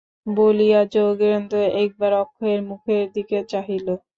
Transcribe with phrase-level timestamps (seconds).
[0.31, 3.87] বলিয়া যোগেন্দ্র একবার অক্ষয়ের মুখের দিকে চাহিল।